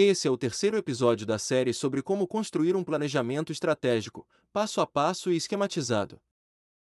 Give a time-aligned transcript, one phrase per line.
[0.00, 4.86] Esse é o terceiro episódio da série sobre como construir um planejamento estratégico, passo a
[4.86, 6.20] passo e esquematizado.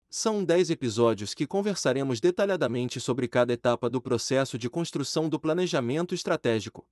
[0.09, 6.13] São dez episódios que conversaremos detalhadamente sobre cada etapa do processo de construção do planejamento
[6.13, 6.85] estratégico.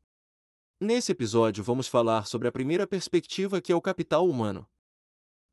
[0.79, 4.65] Nesse episódio, vamos falar sobre a primeira perspectiva, que é o capital humano.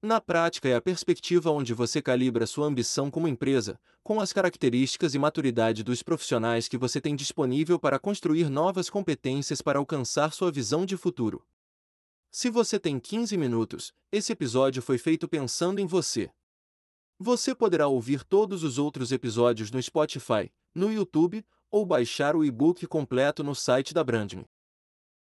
[0.05, 5.15] Na prática, é a perspectiva onde você calibra sua ambição como empresa, com as características
[5.15, 10.53] e maturidade dos profissionais que você tem disponível para construir novas competências para alcançar sua
[10.53, 11.43] visão de futuro.
[12.31, 16.31] Se você tem 15 minutos, esse episódio foi feito pensando em você.
[17.19, 22.87] Você poderá ouvir todos os outros episódios no Spotify, no YouTube ou baixar o e-book
[22.89, 24.45] completo no site da Brandme.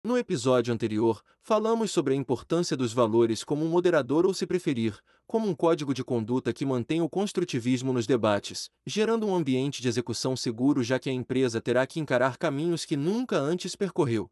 [0.05, 4.99] No episódio anterior, falamos sobre a importância dos valores como um moderador ou, se preferir,
[5.29, 9.87] como um código de conduta que mantém o construtivismo nos debates, gerando um ambiente de
[9.87, 14.29] execução seguro já que a empresa terá que encarar caminhos que nunca antes percorreu.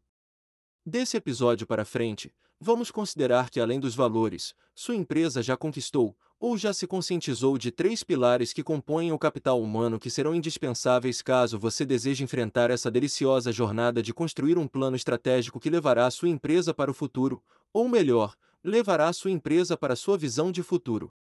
[0.85, 6.57] Desse episódio para frente, vamos considerar que além dos valores, sua empresa já conquistou, ou
[6.57, 11.59] já se conscientizou de três pilares que compõem o capital humano que serão indispensáveis caso
[11.59, 16.73] você deseje enfrentar essa deliciosa jornada de construir um plano estratégico que levará sua empresa
[16.73, 21.13] para o futuro, ou melhor, levará sua empresa para sua visão de futuro.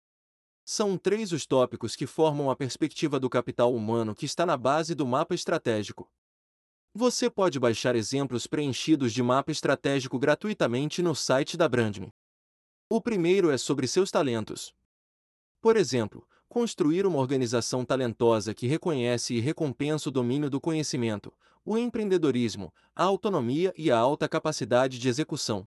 [0.65, 4.95] São três os tópicos que formam a perspectiva do capital humano que está na base
[4.95, 6.09] do mapa estratégico.
[6.95, 12.13] Você pode baixar exemplos preenchidos de mapa estratégico gratuitamente no site da Brandme.
[12.89, 14.78] O primeiro é sobre seus talentos.
[15.61, 21.33] Por exemplo, construir uma organização talentosa que reconhece e recompensa o domínio do conhecimento,
[21.65, 25.67] o empreendedorismo, a autonomia e a alta capacidade de execução.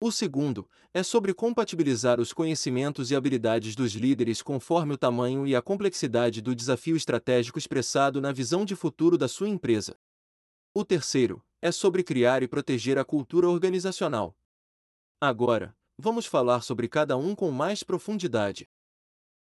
[0.00, 5.56] O segundo é sobre compatibilizar os conhecimentos e habilidades dos líderes conforme o tamanho e
[5.56, 9.96] a complexidade do desafio estratégico expressado na visão de futuro da sua empresa.
[10.74, 14.36] O terceiro é sobre criar e proteger a cultura organizacional.
[15.20, 18.68] Agora, vamos falar sobre cada um com mais profundidade.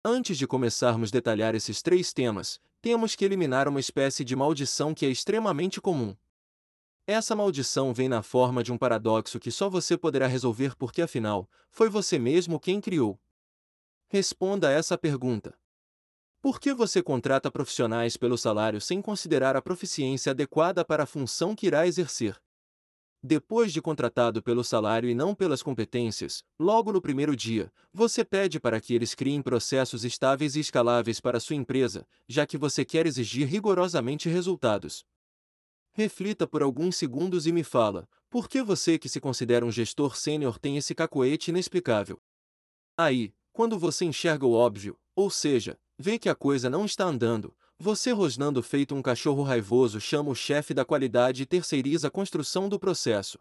[0.05, 4.93] Antes de começarmos a detalhar esses três temas, temos que eliminar uma espécie de maldição
[4.93, 6.14] que é extremamente comum.
[7.08, 11.49] Essa maldição vem na forma de um paradoxo que só você poderá resolver porque, afinal,
[11.69, 13.17] foi você mesmo quem criou.
[14.09, 15.58] Responda a essa pergunta.
[16.42, 21.55] Por que você contrata profissionais pelo salário sem considerar a proficiência adequada para a função
[21.55, 22.37] que irá exercer?
[23.26, 28.60] Depois de contratado pelo salário e não pelas competências, logo no primeiro dia, você pede
[28.60, 33.06] para que eles criem processos estáveis e escaláveis para sua empresa, já que você quer
[33.06, 35.06] exigir rigorosamente resultados.
[35.94, 40.17] Reflita por alguns segundos e me fala, por que você que se considera um gestor
[40.17, 42.22] sênior tem esse cacoete inexplicável?
[42.98, 47.55] Aí, quando você enxerga o óbvio, ou seja, vê que a coisa não está andando,
[47.83, 52.70] você rosnando feito um cachorro raivoso chama o chefe da qualidade e terceiriza a construção
[52.70, 53.38] do processo.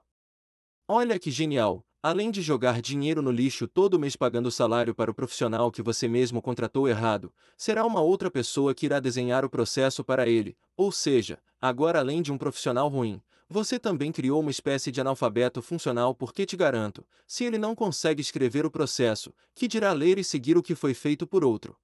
[0.88, 1.86] Olha que genial!
[2.03, 6.08] Além de jogar dinheiro no lixo todo mês pagando salário para o profissional que você
[6.08, 10.91] mesmo contratou errado, será uma outra pessoa que irá desenhar o processo para ele, ou
[10.91, 16.16] seja, agora além de um profissional ruim, você também criou uma espécie de analfabeto funcional
[16.16, 20.58] porque te garanto, se ele não consegue escrever o processo, que dirá ler e seguir
[20.58, 21.76] o que foi feito por outro.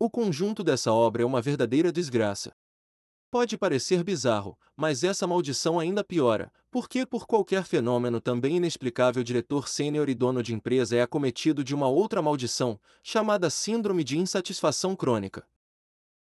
[0.00, 2.54] O conjunto dessa obra é uma verdadeira desgraça.
[3.32, 9.68] Pode parecer bizarro, mas essa maldição ainda piora, porque por qualquer fenômeno também inexplicável diretor
[9.68, 14.94] sênior e dono de empresa é acometido de uma outra maldição, chamada síndrome de insatisfação
[14.94, 15.44] crônica.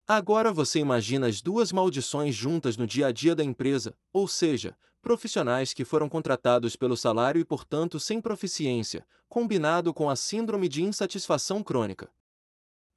[0.08, 4.78] Agora você imagina as duas maldições juntas no dia a dia da empresa, ou seja,
[5.02, 10.84] profissionais que foram contratados pelo salário e portanto sem proficiência, combinado com a síndrome de
[10.84, 12.08] insatisfação crônica.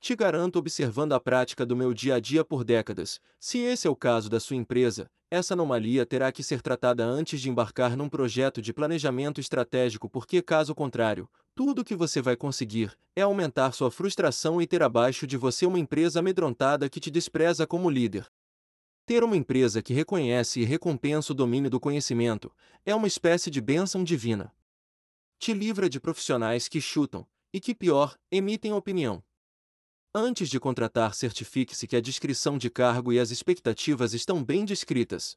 [0.07, 3.91] Te garanto observando a prática do meu dia a dia por décadas, se esse é
[3.91, 8.09] o caso da sua empresa, essa anomalia terá que ser tratada antes de embarcar num
[8.09, 13.73] projeto de planejamento estratégico porque caso contrário, tudo o que você vai conseguir é aumentar
[13.73, 18.29] sua frustração e ter abaixo de você uma empresa amedrontada que te despreza como líder.
[19.07, 22.53] Ter uma empresa que reconhece e recompensa o domínio do conhecimento
[22.85, 24.55] é uma espécie de bênção divina.
[25.37, 29.26] Te livra de profissionais que chutam e que pior, emitem opinião.
[30.19, 35.37] Antes de contratar, certifique-se que a descrição de cargo e as expectativas estão bem descritas.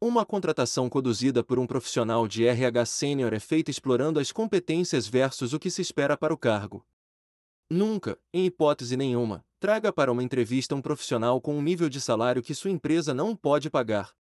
[0.00, 5.52] Uma contratação conduzida por um profissional de RH sênior é feita explorando as competências versus
[5.52, 6.86] o que se espera para o cargo.
[7.68, 12.42] Nunca, em hipótese nenhuma, traga para uma entrevista um profissional com um nível de salário
[12.42, 14.14] que sua empresa não pode pagar.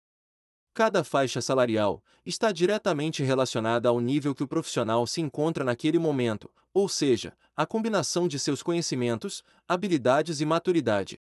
[0.73, 6.49] Cada faixa salarial está diretamente relacionada ao nível que o profissional se encontra naquele momento,
[6.73, 11.19] ou seja, a combinação de seus conhecimentos, habilidades e maturidade.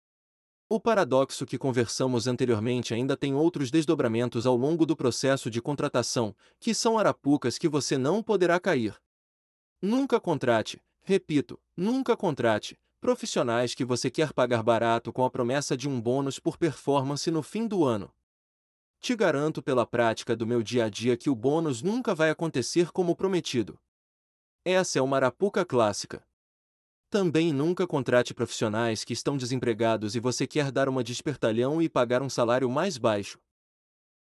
[0.68, 6.36] O paradoxo que conversamos anteriormente ainda tem outros desdobramentos ao longo do processo de contratação,
[6.60, 8.96] que são arapucas que você não poderá cair.
[9.80, 15.88] Nunca contrate, repito, nunca contrate, profissionais que você quer pagar barato com a promessa de
[15.88, 18.12] um bônus por performance no fim do ano.
[19.06, 22.92] Te garanto pela prática do meu dia a dia que o bônus nunca vai acontecer
[22.92, 23.80] como prometido.
[24.66, 26.26] Essa é uma arapuca clássica.
[27.12, 32.24] Também nunca contrate profissionais que estão desempregados e você quer dar uma despertalhão e pagar
[32.24, 33.38] um salário mais baixo.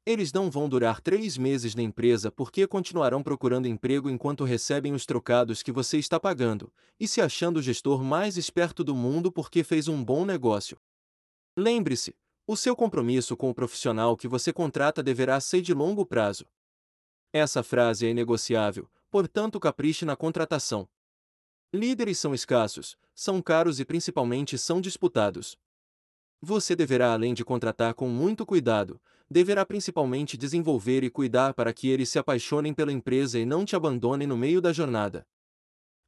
[0.06, 5.06] Eles não vão durar três meses na empresa porque continuarão procurando emprego enquanto recebem os
[5.06, 6.70] trocados que você está pagando,
[7.00, 10.78] e se achando o gestor mais esperto do mundo porque fez um bom negócio.
[11.58, 12.14] Lembre-se,
[12.45, 16.45] o seu compromisso com o profissional que você contrata deverá ser de longo prazo.
[17.31, 20.88] Essa frase é inegociável, portanto capriche na contratação.
[21.74, 25.57] Líderes são escassos, são caros e principalmente são disputados.
[26.42, 31.88] Você deverá, além de contratar com muito cuidado, deverá principalmente desenvolver e cuidar para que
[31.88, 35.25] eles se apaixonem pela empresa e não te abandonem no meio da jornada.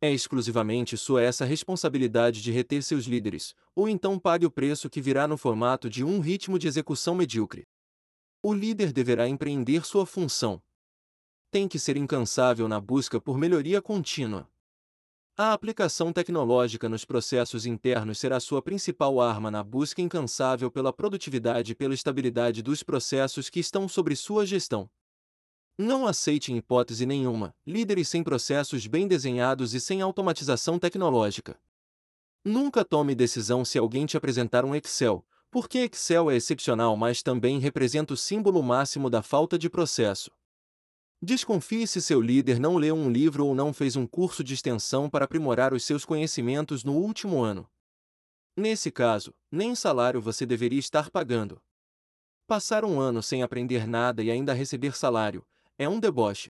[0.05, 5.01] É exclusivamente sua essa responsabilidade de reter seus líderes, ou então pague o preço que
[5.01, 7.67] virá no formato de um ritmo de execução medíocre.
[8.39, 10.61] O líder deverá empreender sua função.
[11.49, 14.47] Tem que ser incansável na busca por melhoria contínua.
[15.35, 21.71] A aplicação tecnológica nos processos internos será sua principal arma na busca incansável pela produtividade
[21.71, 24.87] e pela estabilidade dos processos que estão sob sua gestão.
[25.77, 31.59] Não aceite em hipótese nenhuma líderes sem processos bem desenhados e sem automatização tecnológica.
[32.45, 37.59] Nunca tome decisão se alguém te apresentar um Excel, porque Excel é excepcional, mas também
[37.59, 40.31] representa o símbolo máximo da falta de processo.
[41.21, 45.09] Desconfie se seu líder não leu um livro ou não fez um curso de extensão
[45.09, 47.69] para aprimorar os seus conhecimentos no último ano.
[48.55, 51.61] Nesse caso, nem salário você deveria estar pagando.
[52.47, 55.45] Passar um ano sem aprender nada e ainda receber salário
[55.77, 56.51] é um deboche.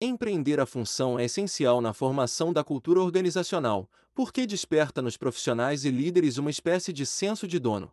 [0.00, 5.90] Empreender a função é essencial na formação da cultura organizacional, porque desperta nos profissionais e
[5.90, 7.92] líderes uma espécie de senso de dono.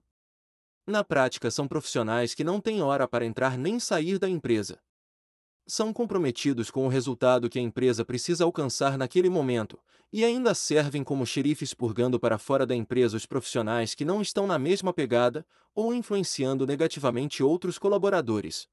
[0.85, 4.79] Na prática, são profissionais que não têm hora para entrar nem sair da empresa
[5.67, 9.79] são comprometidos com o resultado que a empresa precisa alcançar naquele momento,
[10.13, 14.45] e ainda servem como xerifes purgando para fora da empresa os profissionais que não estão
[14.45, 18.67] na mesma pegada ou influenciando negativamente outros colaboradores.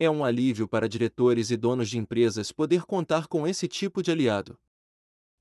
[0.00, 4.12] É um alívio para diretores e donos de empresas poder contar com esse tipo de
[4.12, 4.56] aliado.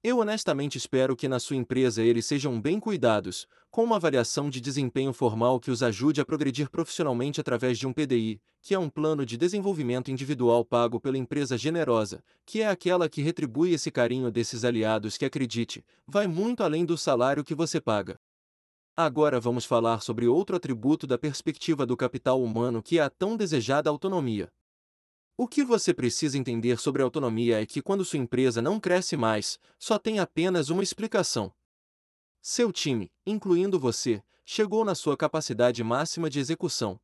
[0.04, 4.60] Eu honestamente espero que na sua empresa eles sejam bem cuidados, com uma avaliação de
[4.60, 8.90] desempenho formal que os ajude a progredir profissionalmente através de um PDI, que é um
[8.90, 14.32] plano de desenvolvimento individual pago pela empresa generosa, que é aquela que retribui esse carinho
[14.32, 18.20] desses aliados que acredite, vai muito além do salário que você paga.
[19.00, 23.38] Agora vamos falar sobre outro atributo da perspectiva do capital humano que é a tão
[23.38, 24.52] desejada autonomia.
[25.38, 29.60] O que você precisa entender sobre autonomia é que quando sua empresa não cresce mais,
[29.78, 31.54] só tem apenas uma explicação.
[32.42, 37.00] Seu time, incluindo você, chegou na sua capacidade máxima de execução.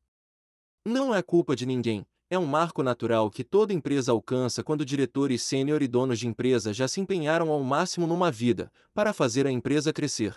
[0.84, 5.44] Não é culpa de ninguém, é um marco natural que toda empresa alcança quando diretores
[5.44, 9.52] sênior e donos de empresa já se empenharam ao máximo numa vida, para fazer a
[9.52, 10.36] empresa crescer.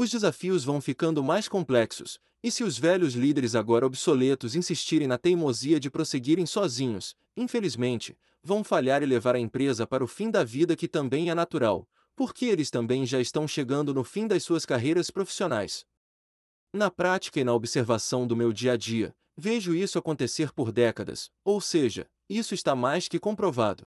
[0.00, 5.18] Os desafios vão ficando mais complexos, e se os velhos líderes agora obsoletos insistirem na
[5.18, 10.44] teimosia de prosseguirem sozinhos, infelizmente, vão falhar e levar a empresa para o fim da
[10.44, 11.84] vida que também é natural,
[12.14, 15.84] porque eles também já estão chegando no fim das suas carreiras profissionais.
[16.72, 21.28] Na prática e na observação do meu dia a dia, vejo isso acontecer por décadas,
[21.44, 23.82] ou seja, isso está mais que comprovado.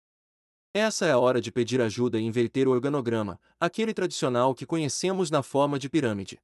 [0.74, 5.30] Essa é a hora de pedir ajuda e inverter o organograma, aquele tradicional que conhecemos
[5.30, 6.38] na forma de pirâmide.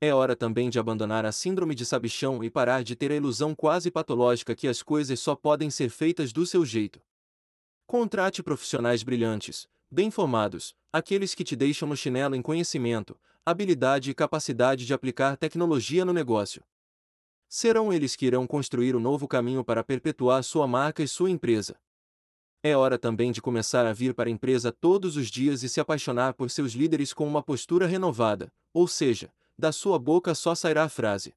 [0.00, 3.54] É hora também de abandonar a síndrome de sabichão e parar de ter a ilusão
[3.54, 7.00] quase patológica que as coisas só podem ser feitas do seu jeito.
[7.86, 14.14] Contrate profissionais brilhantes, bem formados, aqueles que te deixam no chinelo em conhecimento, habilidade e
[14.14, 16.64] capacidade de aplicar tecnologia no negócio.
[17.46, 21.30] Serão eles que irão construir o um novo caminho para perpetuar sua marca e sua
[21.30, 21.76] empresa.
[22.66, 25.80] É hora também de começar a vir para a empresa todos os dias e se
[25.80, 30.84] apaixonar por seus líderes com uma postura renovada, ou seja, da sua boca só sairá
[30.84, 31.34] a frase: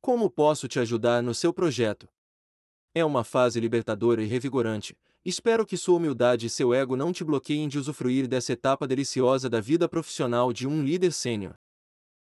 [0.00, 2.08] Como posso te ajudar no seu projeto?
[2.94, 4.96] É uma fase libertadora e revigorante.
[5.24, 9.50] Espero que sua humildade e seu ego não te bloqueiem de usufruir dessa etapa deliciosa
[9.50, 11.56] da vida profissional de um líder sênior.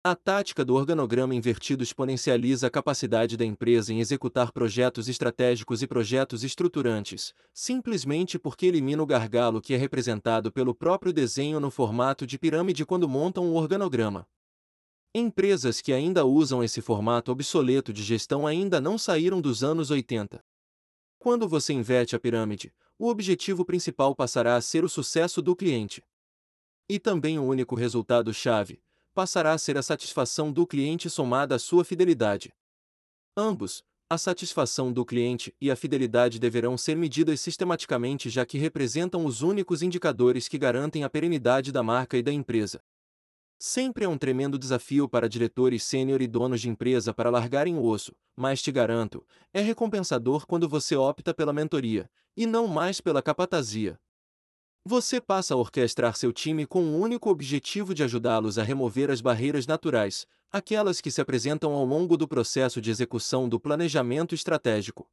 [0.07, 5.87] A tática do organograma invertido exponencializa a capacidade da empresa em executar projetos estratégicos e
[5.87, 12.27] projetos estruturantes, simplesmente porque elimina o gargalo que é representado pelo próprio desenho no formato
[12.27, 14.27] de pirâmide quando montam um organograma.
[15.11, 20.39] Empresas que ainda usam esse formato obsoleto de gestão ainda não saíram dos anos 80.
[21.17, 26.03] Quando você inverte a pirâmide, o objetivo principal passará a ser o sucesso do cliente.
[26.87, 28.84] E também o único resultado-chave
[29.15, 32.53] passará a ser a satisfação do cliente somada à sua fidelidade.
[33.35, 39.25] Ambos, a satisfação do cliente e a fidelidade deverão ser medidas sistematicamente, já que representam
[39.25, 42.81] os únicos indicadores que garantem a perenidade da marca e da empresa.
[43.57, 47.85] Sempre é um tremendo desafio para diretores sênior e donos de empresa para largarem o
[47.85, 53.21] osso, mas te garanto, é recompensador quando você opta pela mentoria, e não mais pela
[53.21, 53.97] capatazia.
[54.87, 59.19] Você passa a orquestrar seu time com o único objetivo de ajudá-los a remover as
[59.19, 65.09] barreiras naturais, aquelas que se apresentam ao longo do processo de execução do planejamento estratégico.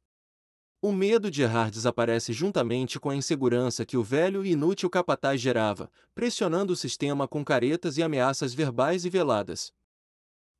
[0.79, 5.41] O medo de errar desaparece juntamente com a insegurança que o velho e inútil capataz
[5.41, 9.73] gerava, pressionando o sistema com caretas e ameaças verbais e veladas.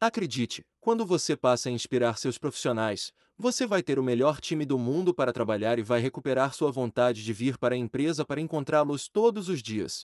[0.01, 4.77] Acredite, quando você passa a inspirar seus profissionais, você vai ter o melhor time do
[4.77, 9.07] mundo para trabalhar e vai recuperar sua vontade de vir para a empresa para encontrá-los
[9.07, 10.05] todos os dias.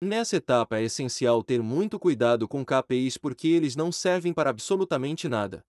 [0.00, 5.28] Nessa etapa é essencial ter muito cuidado com KPIs porque eles não servem para absolutamente
[5.28, 5.64] nada.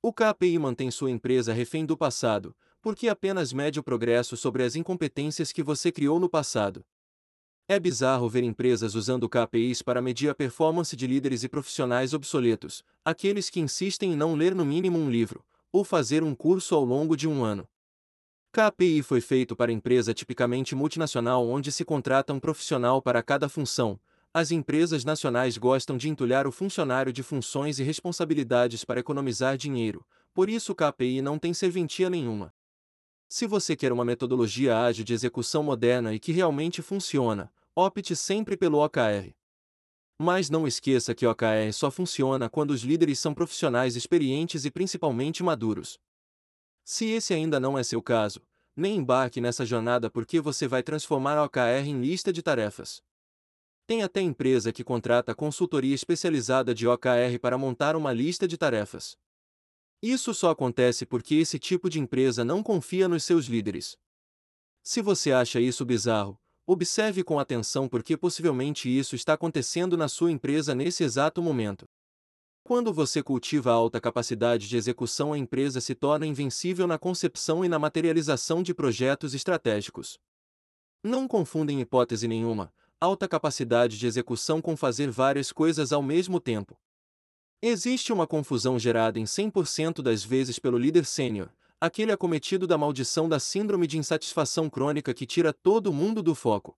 [0.00, 4.76] O KPI mantém sua empresa refém do passado, porque apenas mede o progresso sobre as
[4.76, 6.84] incompetências que você criou no passado.
[7.66, 12.82] É bizarro ver empresas usando KPIs para medir a performance de líderes e profissionais obsoletos,
[13.04, 16.84] aqueles que insistem em não ler no mínimo um livro, ou fazer um curso ao
[16.84, 17.68] longo de um ano.
[18.52, 24.00] KPI foi feito para empresa tipicamente multinacional onde se contrata um profissional para cada função.
[24.32, 30.06] As empresas nacionais gostam de entulhar o funcionário de funções e responsabilidades para economizar dinheiro,
[30.34, 32.52] por isso KPI não tem serventia nenhuma.
[33.28, 38.56] Se você quer uma metodologia ágil de execução moderna e que realmente funciona, opte sempre
[38.56, 39.34] pelo OKR.
[40.20, 45.44] Mas não esqueça que OKR só funciona quando os líderes são profissionais experientes e principalmente
[45.44, 45.98] maduros.
[46.84, 48.40] Se esse ainda não é seu caso,
[48.74, 53.00] nem embarque nessa jornada porque você vai transformar OKR em lista de tarefas.
[53.86, 59.16] Tem até empresa que contrata consultoria especializada de OKR para montar uma lista de tarefas.
[60.02, 63.96] Isso só acontece porque esse tipo de empresa não confia nos seus líderes.
[64.82, 66.38] Se você acha isso bizarro,
[66.70, 71.88] observe com atenção porque possivelmente isso está acontecendo na sua empresa nesse exato momento.
[72.62, 77.68] Quando você cultiva alta capacidade de execução, a empresa se torna invencível na concepção e
[77.70, 80.18] na materialização de projetos estratégicos.
[81.02, 82.70] Não confundem hipótese nenhuma,
[83.00, 86.78] alta capacidade de execução com fazer várias coisas ao mesmo tempo.
[87.62, 93.28] Existe uma confusão gerada em 100% das vezes pelo líder sênior, aquele acometido da maldição
[93.28, 96.76] da síndrome de insatisfação crônica que tira todo mundo do foco.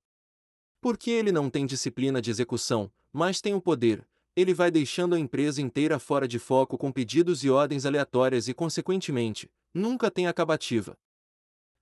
[0.80, 5.18] Porque ele não tem disciplina de execução, mas tem o poder, ele vai deixando a
[5.18, 10.96] empresa inteira fora de foco com pedidos e ordens aleatórias e, consequentemente, nunca tem acabativa.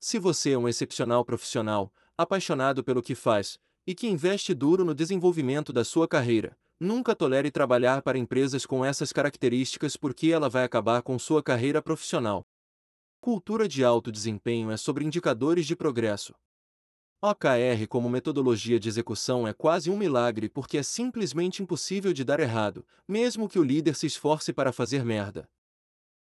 [0.00, 4.94] Se você é um excepcional profissional, apaixonado pelo que faz, e que investe duro no
[4.94, 10.62] desenvolvimento da sua carreira, Nunca tolere trabalhar para empresas com essas características porque ela vai
[10.62, 12.46] acabar com sua carreira profissional.
[13.20, 16.34] Cultura de alto desempenho é sobre indicadores de progresso.
[17.20, 22.38] OKR como metodologia de execução é quase um milagre porque é simplesmente impossível de dar
[22.38, 25.50] errado, mesmo que o líder se esforce para fazer merda.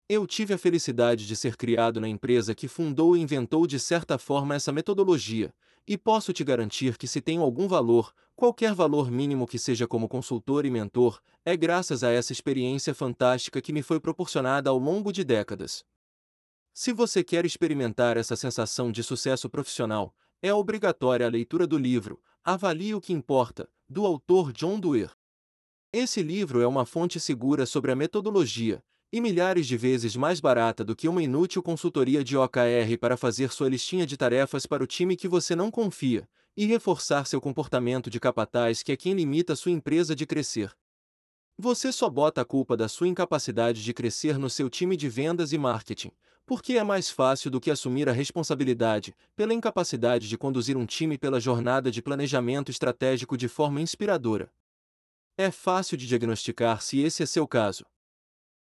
[0.06, 4.18] Eu tive a felicidade de ser criado na empresa que fundou e inventou de certa
[4.18, 5.54] forma essa metodologia,
[5.86, 10.10] e posso te garantir que se tenho algum valor, qualquer valor mínimo que seja como
[10.10, 15.10] consultor e mentor, é graças a essa experiência fantástica que me foi proporcionada ao longo
[15.10, 15.82] de décadas.
[16.74, 22.18] Se você quer experimentar essa sensação de sucesso profissional, é obrigatória a leitura do livro
[22.42, 25.12] Avalie o que Importa, do autor John Doerr.
[25.92, 30.82] Esse livro é uma fonte segura sobre a metodologia, e milhares de vezes mais barata
[30.82, 34.86] do que uma inútil consultoria de OKR para fazer sua listinha de tarefas para o
[34.86, 36.26] time que você não confia,
[36.56, 40.74] e reforçar seu comportamento de capataz que é quem limita sua empresa de crescer.
[41.58, 45.52] Você só bota a culpa da sua incapacidade de crescer no seu time de vendas
[45.52, 46.10] e marketing,
[46.44, 51.16] porque é mais fácil do que assumir a responsabilidade pela incapacidade de conduzir um time
[51.16, 54.52] pela jornada de planejamento estratégico de forma inspiradora.
[55.36, 57.84] É fácil de diagnosticar se esse é seu caso.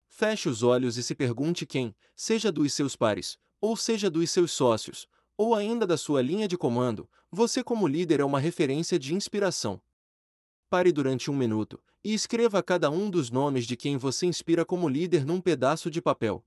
[0.07, 4.51] Feche os olhos e se pergunte quem, seja dos seus pares, ou seja dos seus
[4.51, 5.07] sócios,
[5.37, 9.79] ou ainda da sua linha de comando, você como líder é uma referência de inspiração.
[10.69, 14.89] Pare durante um minuto e escreva cada um dos nomes de quem você inspira como
[14.89, 16.43] líder num pedaço de papel.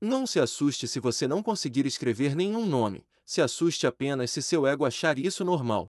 [0.00, 4.66] Não se assuste se você não conseguir escrever nenhum nome, se assuste apenas se seu
[4.66, 5.90] ego achar isso normal.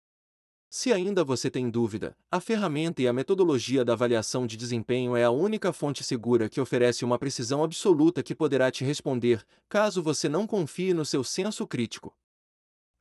[0.71, 5.25] Se ainda você tem dúvida, a ferramenta e a metodologia da avaliação de desempenho é
[5.25, 10.29] a única fonte segura que oferece uma precisão absoluta que poderá te responder, caso você
[10.29, 12.15] não confie no seu senso crítico.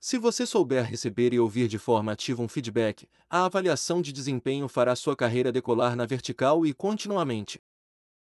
[0.02, 4.68] Se você souber receber e ouvir de forma ativa um feedback, a avaliação de desempenho
[4.68, 7.62] fará sua carreira decolar na vertical e continuamente.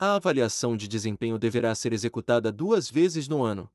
[0.03, 3.71] A avaliação de desempenho deverá ser executada duas vezes no ano,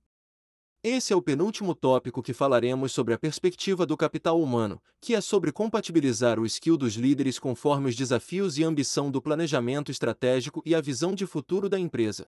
[0.87, 5.19] esse é o penúltimo tópico que falaremos sobre a perspectiva do capital humano, que é
[5.19, 10.75] sobre compatibilizar o skill dos líderes conforme os desafios e ambição do planejamento estratégico e
[10.75, 12.27] a visão de futuro da empresa.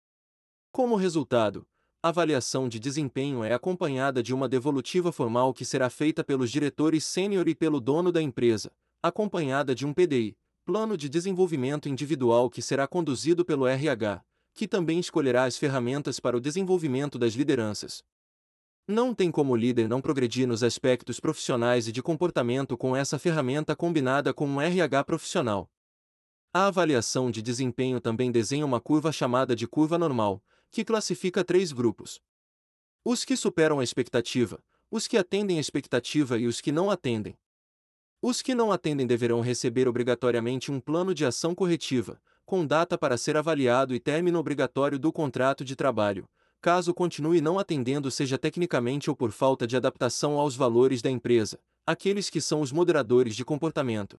[0.71, 1.65] Como resultado,
[2.03, 7.05] a avaliação de desempenho é acompanhada de uma devolutiva formal que será feita pelos diretores
[7.05, 8.71] sênior e pelo dono da empresa,
[9.01, 14.97] acompanhada de um PDI, Plano de Desenvolvimento Individual que será conduzido pelo RH, que também
[14.97, 18.01] escolherá as ferramentas para o desenvolvimento das lideranças.
[18.87, 23.19] Não tem como o líder não progredir nos aspectos profissionais e de comportamento com essa
[23.19, 25.69] ferramenta combinada com um RH profissional.
[26.53, 30.41] A avaliação de desempenho também desenha uma curva chamada de curva normal,
[30.71, 32.21] que classifica três grupos:
[33.03, 37.37] os que superam a expectativa, os que atendem a expectativa e os que não atendem.
[38.25, 43.17] Os que não atendem deverão receber obrigatoriamente um plano de ação corretiva, com data para
[43.17, 46.25] ser avaliado e término obrigatório do contrato de trabalho,
[46.61, 51.59] caso continue não atendendo seja tecnicamente ou por falta de adaptação aos valores da empresa,
[51.85, 54.17] aqueles que são os moderadores de comportamento.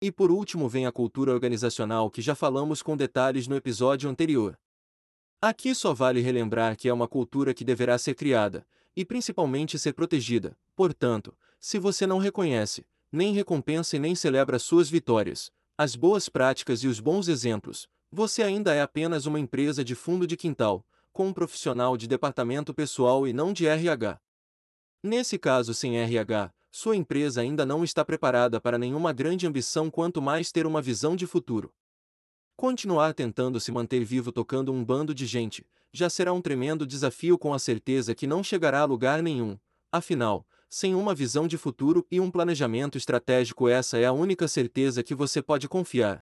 [0.00, 4.58] E por último vem a cultura organizacional que já falamos com detalhes no episódio anterior.
[5.38, 8.66] Aqui só vale relembrar que é uma cultura que deverá ser criada,
[8.96, 14.90] e principalmente ser protegida, portanto, se você não reconhece, nem recompensa e nem celebra suas
[14.90, 19.94] vitórias, as boas práticas e os bons exemplos, você ainda é apenas uma empresa de
[19.94, 24.20] fundo de quintal, com um profissional de departamento pessoal e não de RH.
[25.02, 30.20] Nesse caso sem RH, sua empresa ainda não está preparada para nenhuma grande ambição quanto
[30.20, 31.72] mais ter uma visão de futuro.
[32.56, 37.38] Continuar tentando se manter vivo tocando um bando de gente, já será um tremendo desafio
[37.38, 39.58] com a certeza que não chegará a lugar nenhum.
[39.90, 45.02] Afinal, sem uma visão de futuro e um planejamento estratégico, essa é a única certeza
[45.02, 46.24] que você pode confiar.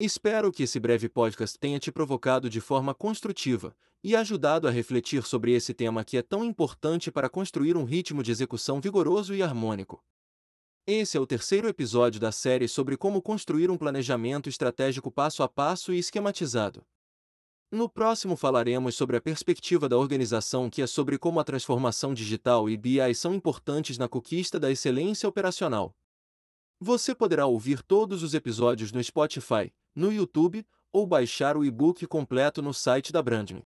[0.00, 5.24] Espero que esse breve podcast tenha te provocado de forma construtiva, e ajudado a refletir
[5.24, 9.42] sobre esse tema que é tão importante para construir um ritmo de execução vigoroso e
[9.42, 10.02] harmônico.
[10.86, 15.48] Esse é o terceiro episódio da série sobre como construir um planejamento estratégico passo a
[15.48, 16.86] passo e esquematizado.
[17.70, 22.68] No próximo falaremos sobre a perspectiva da organização, que é sobre como a transformação digital
[22.70, 25.94] e BI são importantes na conquista da excelência operacional.
[26.80, 32.62] Você poderá ouvir todos os episódios no Spotify, no YouTube ou baixar o e-book completo
[32.62, 33.62] no site da Branding.